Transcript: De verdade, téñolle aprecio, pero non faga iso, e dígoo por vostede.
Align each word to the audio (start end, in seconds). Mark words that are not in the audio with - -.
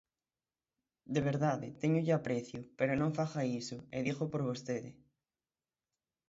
De 1.15 1.21
verdade, 1.29 1.67
téñolle 1.81 2.13
aprecio, 2.15 2.61
pero 2.77 2.93
non 2.95 3.15
faga 3.17 3.41
iso, 3.61 3.77
e 3.95 3.97
dígoo 4.05 4.31
por 4.33 4.41
vostede. 4.49 4.91